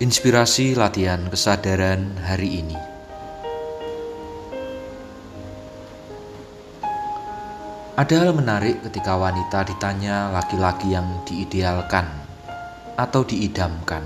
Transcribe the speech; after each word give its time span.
Inspirasi 0.00 0.72
latihan 0.72 1.28
kesadaran 1.28 2.16
hari 2.24 2.64
ini. 2.64 2.78
Ada 8.00 8.24
hal 8.24 8.32
menarik 8.32 8.80
ketika 8.80 9.20
wanita 9.20 9.60
ditanya 9.68 10.32
laki-laki 10.32 10.96
yang 10.96 11.20
diidealkan 11.28 12.08
atau 12.96 13.28
diidamkan. 13.28 14.00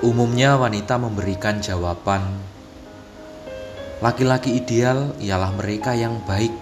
Umumnya 0.00 0.56
wanita 0.56 0.96
memberikan 0.96 1.60
jawaban 1.60 2.24
laki-laki 4.00 4.56
ideal 4.56 5.12
ialah 5.20 5.52
mereka 5.52 5.92
yang 5.92 6.24
baik, 6.24 6.56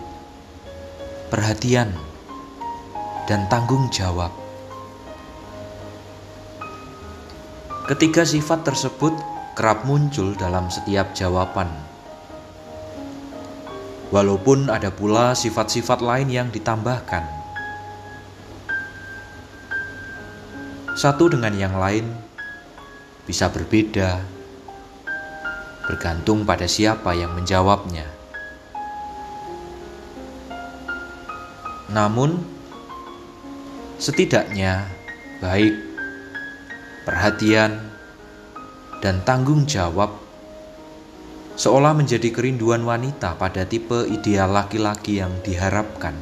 perhatian, 1.31 1.95
dan 3.25 3.49
tanggung 3.49 3.89
jawab. 3.89 4.33
Ketiga 7.85 8.25
sifat 8.25 8.65
tersebut 8.65 9.13
kerap 9.53 9.85
muncul 9.85 10.33
dalam 10.37 10.73
setiap 10.73 11.13
jawaban. 11.13 11.69
Walaupun 14.09 14.73
ada 14.73 14.89
pula 14.89 15.37
sifat-sifat 15.37 16.01
lain 16.01 16.29
yang 16.33 16.49
ditambahkan. 16.49 17.25
Satu 20.95 21.27
dengan 21.27 21.53
yang 21.59 21.75
lain 21.75 22.07
bisa 23.27 23.51
berbeda, 23.51 24.23
bergantung 25.85 26.47
pada 26.47 26.65
siapa 26.65 27.13
yang 27.13 27.35
menjawabnya. 27.35 28.07
Namun, 31.91 32.54
Setidaknya 33.95 34.91
baik, 35.39 35.75
perhatian, 37.07 37.79
dan 38.99 39.23
tanggung 39.23 39.69
jawab 39.71 40.25
seolah 41.55 41.95
menjadi 41.95 42.35
kerinduan 42.35 42.83
wanita 42.83 43.39
pada 43.39 43.63
tipe 43.63 44.09
ideal 44.11 44.51
laki-laki 44.51 45.23
yang 45.23 45.31
diharapkan. 45.47 46.17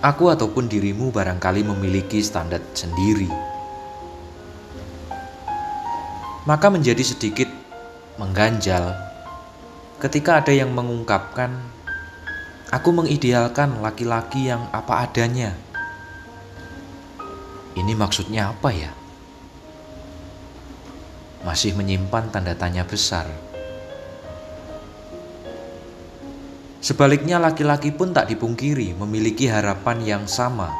Aku 0.00 0.32
ataupun 0.32 0.68
dirimu 0.68 1.12
barangkali 1.12 1.64
memiliki 1.64 2.20
standar 2.24 2.60
sendiri. 2.72 3.28
Maka 6.44 6.68
menjadi 6.68 7.00
sedikit 7.00 7.48
mengganjal 8.20 8.92
ketika 10.00 10.44
ada 10.44 10.52
yang 10.52 10.76
mengungkapkan 10.76 11.56
Aku 12.74 12.90
mengidealkan 12.90 13.78
laki-laki 13.78 14.50
yang 14.50 14.66
apa 14.74 15.06
adanya. 15.06 15.54
Ini 17.78 17.94
maksudnya 17.94 18.50
apa 18.50 18.74
ya? 18.74 18.90
Masih 21.46 21.78
menyimpan 21.78 22.34
tanda 22.34 22.58
tanya 22.58 22.82
besar. 22.82 23.30
Sebaliknya, 26.82 27.38
laki-laki 27.38 27.94
pun 27.94 28.10
tak 28.10 28.26
dipungkiri 28.26 28.98
memiliki 28.98 29.46
harapan 29.46 30.02
yang 30.02 30.24
sama 30.26 30.74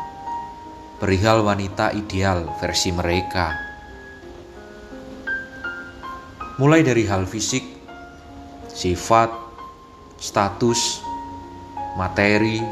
perihal 0.99 1.47
wanita 1.47 1.95
ideal 1.95 2.51
versi 2.59 2.91
mereka. 2.91 3.55
Mulai 6.59 6.83
dari 6.83 7.07
hal 7.07 7.23
fisik, 7.31 7.63
sifat, 8.67 9.31
status, 10.19 11.04
materi, 11.95 12.63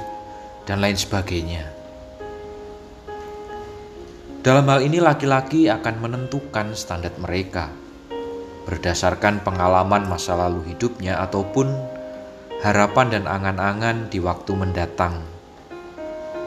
dan 0.66 0.78
lain 0.82 0.98
sebagainya. 0.98 1.64
Dalam 4.42 4.66
hal 4.66 4.82
ini, 4.82 4.98
laki-laki 4.98 5.70
akan 5.70 6.02
menentukan 6.02 6.74
standar 6.74 7.14
mereka 7.18 7.70
berdasarkan 8.62 9.42
pengalaman 9.42 10.06
masa 10.06 10.38
lalu 10.38 10.74
hidupnya 10.74 11.18
ataupun 11.18 11.66
harapan 12.62 13.06
dan 13.10 13.24
angan-angan 13.26 14.06
di 14.06 14.22
waktu 14.22 14.52
mendatang. 14.54 15.18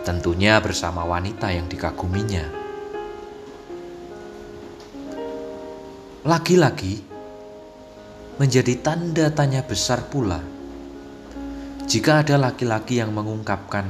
Tentunya 0.08 0.62
bersama 0.64 1.04
wanita 1.04 1.52
yang 1.52 1.68
dikaguminya. 1.68 2.46
Laki-laki 6.26 7.04
menjadi 8.42 8.74
tanda 8.82 9.30
tanya 9.30 9.62
besar 9.62 10.08
pula 10.10 10.55
jika 11.86 12.26
ada 12.26 12.42
laki-laki 12.42 12.98
yang 12.98 13.14
mengungkapkan, 13.14 13.86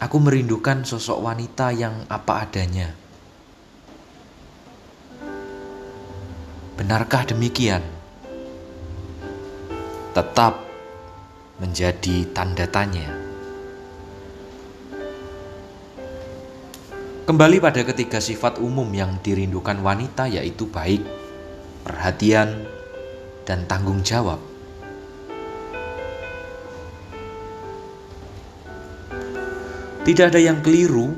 "Aku 0.00 0.16
merindukan 0.16 0.88
sosok 0.88 1.20
wanita 1.20 1.68
yang 1.68 2.08
apa 2.08 2.48
adanya." 2.48 2.96
Benarkah 6.80 7.28
demikian? 7.28 7.84
Tetap 10.16 10.64
menjadi 11.60 12.24
tanda 12.32 12.64
tanya. 12.64 13.20
Kembali 17.28 17.62
pada 17.62 17.84
ketiga 17.84 18.18
sifat 18.18 18.58
umum 18.58 18.88
yang 18.96 19.20
dirindukan 19.20 19.78
wanita, 19.78 20.26
yaitu 20.26 20.66
baik, 20.66 21.04
perhatian, 21.84 22.64
dan 23.44 23.68
tanggung 23.68 24.00
jawab. 24.02 24.51
Tidak 30.02 30.34
ada 30.34 30.42
yang 30.42 30.58
keliru 30.66 31.14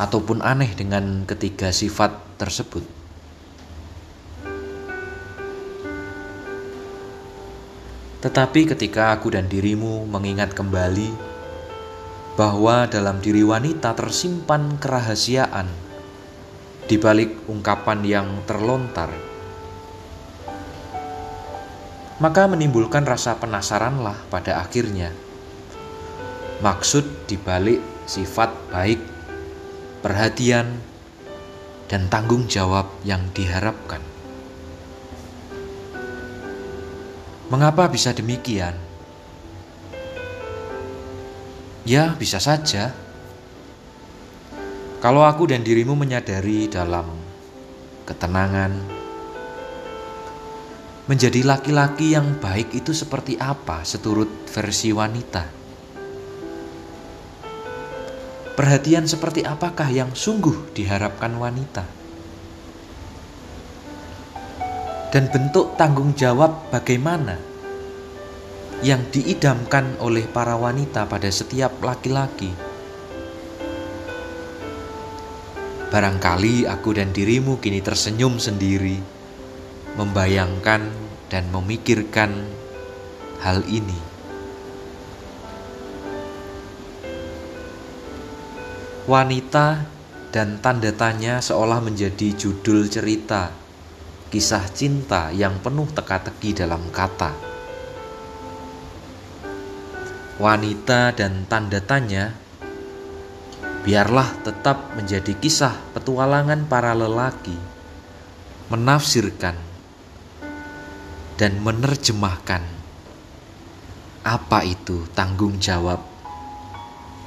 ataupun 0.00 0.40
aneh 0.40 0.72
dengan 0.72 1.28
ketiga 1.28 1.68
sifat 1.68 2.40
tersebut. 2.40 2.80
Tetapi 8.24 8.60
ketika 8.72 9.12
aku 9.12 9.36
dan 9.36 9.52
dirimu 9.52 10.08
mengingat 10.08 10.56
kembali 10.56 11.12
bahwa 12.40 12.88
dalam 12.88 13.20
diri 13.20 13.44
wanita 13.44 13.92
tersimpan 13.92 14.80
kerahasiaan 14.80 15.68
di 16.88 16.96
balik 16.96 17.52
ungkapan 17.52 18.00
yang 18.00 18.28
terlontar, 18.48 19.12
maka 22.16 22.48
menimbulkan 22.48 23.04
rasa 23.04 23.36
penasaranlah 23.36 24.16
pada 24.32 24.64
akhirnya 24.64 25.12
maksud 26.60 27.26
dibalik 27.26 27.80
sifat 28.04 28.52
baik, 28.70 29.00
perhatian, 30.04 30.78
dan 31.88 32.06
tanggung 32.12 32.46
jawab 32.46 32.90
yang 33.02 33.22
diharapkan. 33.32 34.02
Mengapa 37.48 37.86
bisa 37.86 38.10
demikian? 38.10 38.74
Ya, 41.84 42.16
bisa 42.16 42.40
saja. 42.40 42.96
Kalau 45.04 45.20
aku 45.20 45.52
dan 45.52 45.60
dirimu 45.60 45.92
menyadari 45.92 46.64
dalam 46.64 47.04
ketenangan, 48.08 48.72
menjadi 51.04 51.44
laki-laki 51.44 52.16
yang 52.16 52.40
baik 52.40 52.72
itu 52.72 52.96
seperti 52.96 53.36
apa 53.36 53.84
seturut 53.84 54.48
versi 54.48 54.88
wanita. 54.96 55.63
Perhatian 58.54 59.10
seperti 59.10 59.42
apakah 59.42 59.90
yang 59.90 60.14
sungguh 60.14 60.70
diharapkan 60.78 61.34
wanita? 61.34 61.82
Dan 65.10 65.26
bentuk 65.26 65.74
tanggung 65.74 66.14
jawab 66.14 66.70
bagaimana 66.70 67.34
yang 68.86 69.10
diidamkan 69.10 69.98
oleh 69.98 70.30
para 70.30 70.54
wanita 70.54 71.02
pada 71.10 71.26
setiap 71.34 71.82
laki-laki? 71.82 72.54
Barangkali 75.90 76.70
aku 76.70 76.94
dan 76.94 77.10
dirimu 77.10 77.58
kini 77.58 77.82
tersenyum 77.82 78.38
sendiri, 78.38 79.02
membayangkan 79.98 80.94
dan 81.26 81.50
memikirkan 81.50 82.30
hal 83.42 83.66
ini. 83.66 84.13
Wanita 89.04 89.84
dan 90.32 90.64
tanda 90.64 90.88
tanya 90.88 91.44
seolah 91.44 91.84
menjadi 91.84 92.32
judul 92.32 92.88
cerita 92.88 93.52
kisah 94.32 94.64
cinta 94.72 95.28
yang 95.28 95.60
penuh 95.60 95.84
teka-teki 95.92 96.56
dalam 96.56 96.88
kata. 96.88 97.36
Wanita 100.40 101.12
dan 101.12 101.44
tanda 101.44 101.84
tanya 101.84 102.32
biarlah 103.84 104.40
tetap 104.40 104.96
menjadi 104.96 105.36
kisah 105.36 105.76
petualangan 105.92 106.64
para 106.64 106.96
lelaki 106.96 107.60
menafsirkan 108.72 109.60
dan 111.36 111.60
menerjemahkan 111.60 112.64
apa 114.24 114.64
itu 114.64 115.04
tanggung 115.12 115.60
jawab, 115.60 116.00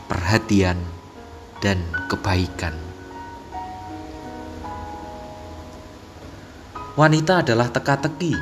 perhatian, 0.10 0.97
dan 1.64 1.82
kebaikan. 2.12 2.74
Wanita 6.98 7.46
adalah 7.46 7.70
teka-teki, 7.70 8.34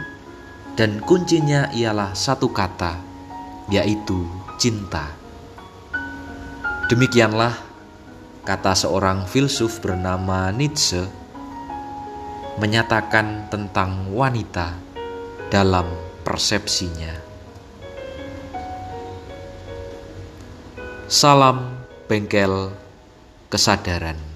dan 0.79 1.03
kuncinya 1.03 1.67
ialah 1.75 2.15
satu 2.15 2.51
kata, 2.55 2.99
yaitu 3.67 4.27
cinta. 4.55 5.11
Demikianlah 6.87 7.51
kata 8.47 8.77
seorang 8.77 9.27
filsuf 9.27 9.83
bernama 9.83 10.53
Nietzsche 10.55 11.03
menyatakan 12.55 13.51
tentang 13.51 14.13
wanita 14.15 14.77
dalam 15.51 15.89
persepsinya. 16.23 17.11
Salam 21.11 21.75
bengkel 22.07 22.84
kesadaran. 23.55 24.34